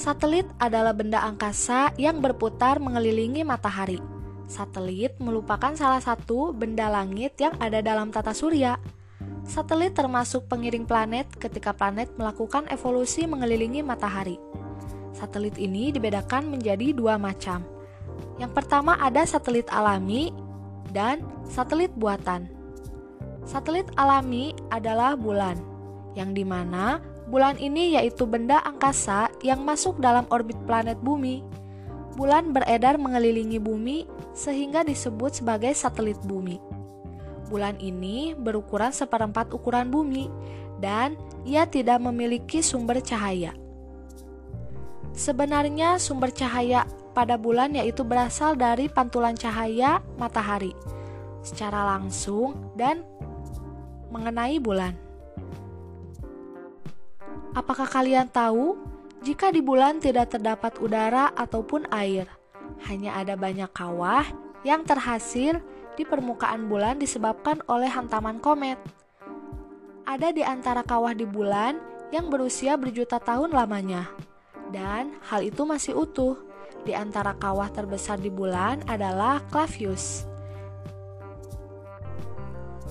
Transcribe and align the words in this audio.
Satelit 0.00 0.48
adalah 0.56 0.96
benda 0.96 1.20
angkasa 1.20 1.92
yang 2.00 2.24
berputar 2.24 2.80
mengelilingi 2.80 3.44
matahari. 3.44 4.00
Satelit 4.48 5.12
merupakan 5.20 5.76
salah 5.76 6.00
satu 6.00 6.56
benda 6.56 6.88
langit 6.88 7.36
yang 7.36 7.52
ada 7.60 7.84
dalam 7.84 8.08
tata 8.08 8.32
surya. 8.32 8.80
Satelit 9.44 9.92
termasuk 9.92 10.48
pengiring 10.48 10.88
planet 10.88 11.28
ketika 11.36 11.76
planet 11.76 12.08
melakukan 12.16 12.64
evolusi 12.72 13.28
mengelilingi 13.28 13.84
matahari. 13.84 14.40
Satelit 15.12 15.60
ini 15.60 15.92
dibedakan 15.92 16.48
menjadi 16.48 16.96
dua 16.96 17.20
macam. 17.20 17.60
Yang 18.40 18.56
pertama 18.56 18.96
ada 18.96 19.20
satelit 19.28 19.68
alami 19.68 20.32
dan 20.96 21.20
satelit 21.44 21.92
buatan. 21.92 22.48
Satelit 23.44 23.84
alami 24.00 24.56
adalah 24.72 25.12
bulan, 25.12 25.60
yang 26.16 26.32
di 26.32 26.48
mana 26.48 27.04
Bulan 27.30 27.62
ini 27.62 27.94
yaitu 27.94 28.26
benda 28.26 28.58
angkasa 28.66 29.30
yang 29.46 29.62
masuk 29.62 30.02
dalam 30.02 30.26
orbit 30.34 30.58
planet 30.66 30.98
bumi. 30.98 31.46
Bulan 32.18 32.50
beredar 32.50 32.98
mengelilingi 32.98 33.62
bumi 33.62 34.02
sehingga 34.34 34.82
disebut 34.82 35.38
sebagai 35.38 35.70
satelit 35.78 36.18
bumi. 36.26 36.58
Bulan 37.46 37.78
ini 37.78 38.34
berukuran 38.34 38.90
seperempat 38.90 39.54
ukuran 39.54 39.94
bumi 39.94 40.26
dan 40.82 41.14
ia 41.46 41.70
tidak 41.70 42.02
memiliki 42.02 42.66
sumber 42.66 42.98
cahaya. 42.98 43.54
Sebenarnya 45.14 46.02
sumber 46.02 46.34
cahaya 46.34 46.82
pada 47.14 47.38
bulan 47.38 47.78
yaitu 47.78 48.02
berasal 48.02 48.58
dari 48.58 48.90
pantulan 48.90 49.38
cahaya 49.38 50.02
matahari 50.18 50.74
secara 51.46 51.94
langsung 51.94 52.74
dan 52.74 53.06
mengenai 54.10 54.58
bulan. 54.58 55.09
Apakah 57.50 57.90
kalian 57.90 58.30
tahu 58.30 58.78
jika 59.26 59.50
di 59.50 59.58
bulan 59.58 59.98
tidak 59.98 60.38
terdapat 60.38 60.78
udara 60.78 61.34
ataupun 61.34 61.90
air? 61.90 62.30
Hanya 62.86 63.18
ada 63.18 63.34
banyak 63.34 63.66
kawah 63.74 64.22
yang 64.62 64.86
terhasil 64.86 65.58
di 65.98 66.06
permukaan 66.06 66.70
bulan 66.70 67.02
disebabkan 67.02 67.58
oleh 67.66 67.90
hantaman 67.90 68.38
komet. 68.38 68.78
Ada 70.06 70.30
di 70.30 70.46
antara 70.46 70.86
kawah 70.86 71.10
di 71.10 71.26
bulan 71.26 71.82
yang 72.14 72.30
berusia 72.30 72.78
berjuta 72.78 73.18
tahun 73.18 73.50
lamanya. 73.50 74.06
Dan 74.70 75.18
hal 75.26 75.42
itu 75.42 75.66
masih 75.66 75.98
utuh. 75.98 76.38
Di 76.86 76.94
antara 76.94 77.34
kawah 77.34 77.66
terbesar 77.68 78.22
di 78.22 78.30
bulan 78.30 78.80
adalah 78.86 79.42
Clavius. 79.50 80.24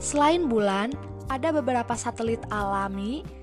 Selain 0.00 0.48
bulan, 0.48 0.96
ada 1.28 1.52
beberapa 1.52 1.92
satelit 1.92 2.40
alami 2.48 3.35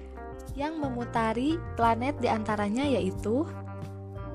yang 0.53 0.77
memutari 0.77 1.57
planet 1.73 2.17
di 2.21 2.29
antaranya 2.29 2.85
yaitu 2.85 3.45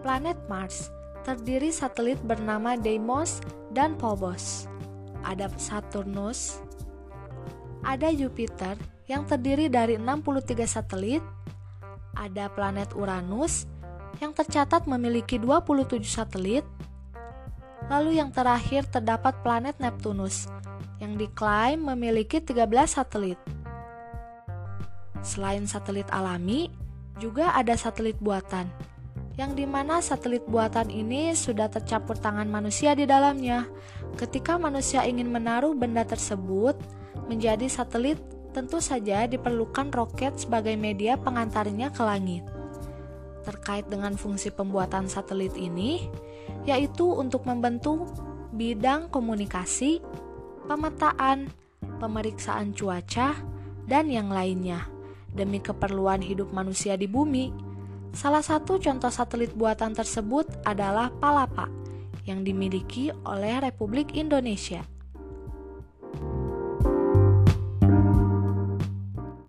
planet 0.02 0.38
Mars, 0.50 0.90
terdiri 1.22 1.70
satelit 1.70 2.18
bernama 2.22 2.74
Deimos 2.78 3.42
dan 3.74 3.94
Phobos. 3.98 4.66
Ada 5.22 5.50
Saturnus, 5.58 6.62
ada 7.82 8.10
Jupiter 8.14 8.78
yang 9.10 9.26
terdiri 9.26 9.66
dari 9.66 9.98
63 9.98 10.66
satelit, 10.68 11.22
ada 12.14 12.50
planet 12.50 12.94
Uranus 12.94 13.66
yang 14.18 14.34
tercatat 14.34 14.86
memiliki 14.90 15.38
27 15.38 16.02
satelit, 16.06 16.66
lalu 17.86 18.18
yang 18.18 18.34
terakhir 18.34 18.86
terdapat 18.90 19.38
planet 19.46 19.78
Neptunus 19.78 20.50
yang 20.98 21.14
diklaim 21.14 21.78
memiliki 21.82 22.42
13 22.42 22.66
satelit. 22.90 23.38
Selain 25.22 25.66
satelit 25.66 26.06
alami, 26.14 26.70
juga 27.18 27.50
ada 27.58 27.74
satelit 27.74 28.14
buatan, 28.22 28.70
yang 29.34 29.58
di 29.58 29.66
mana 29.66 29.98
satelit 29.98 30.46
buatan 30.46 30.86
ini 30.90 31.34
sudah 31.34 31.66
tercampur 31.66 32.14
tangan 32.14 32.46
manusia 32.46 32.94
di 32.94 33.06
dalamnya. 33.06 33.66
Ketika 34.14 34.54
manusia 34.58 35.02
ingin 35.02 35.30
menaruh 35.30 35.74
benda 35.74 36.06
tersebut 36.06 36.78
menjadi 37.26 37.66
satelit, 37.66 38.22
tentu 38.54 38.78
saja 38.78 39.26
diperlukan 39.26 39.90
roket 39.90 40.38
sebagai 40.38 40.78
media 40.78 41.18
pengantarnya 41.18 41.90
ke 41.90 42.02
langit. 42.06 42.46
Terkait 43.42 43.86
dengan 43.90 44.14
fungsi 44.14 44.54
pembuatan 44.54 45.10
satelit 45.10 45.54
ini, 45.58 46.06
yaitu 46.62 47.10
untuk 47.10 47.42
membentuk 47.42 48.06
bidang 48.54 49.10
komunikasi, 49.10 49.98
pemetaan, 50.70 51.50
pemeriksaan 51.98 52.70
cuaca, 52.74 53.34
dan 53.86 54.10
yang 54.10 54.30
lainnya 54.30 54.97
demi 55.38 55.62
keperluan 55.62 56.18
hidup 56.18 56.50
manusia 56.50 56.98
di 56.98 57.06
bumi. 57.06 57.54
Salah 58.10 58.42
satu 58.42 58.82
contoh 58.82 59.14
satelit 59.14 59.54
buatan 59.54 59.94
tersebut 59.94 60.50
adalah 60.66 61.14
Palapa 61.22 61.70
yang 62.26 62.42
dimiliki 62.42 63.14
oleh 63.22 63.62
Republik 63.62 64.18
Indonesia. 64.18 64.82